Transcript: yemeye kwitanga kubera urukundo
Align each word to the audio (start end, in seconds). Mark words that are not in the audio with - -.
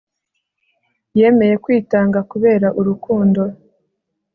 yemeye 1.19 1.55
kwitanga 1.63 2.19
kubera 2.31 2.67
urukundo 2.79 3.41